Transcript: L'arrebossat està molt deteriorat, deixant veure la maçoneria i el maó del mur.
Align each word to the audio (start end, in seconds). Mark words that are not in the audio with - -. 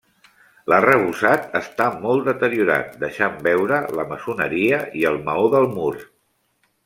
L'arrebossat 0.71 1.43
està 1.59 1.85
molt 2.05 2.29
deteriorat, 2.29 2.97
deixant 3.05 3.37
veure 3.49 3.81
la 3.99 4.07
maçoneria 4.15 4.83
i 5.03 5.07
el 5.11 5.23
maó 5.29 5.47
del 5.57 5.69
mur. 5.77 5.93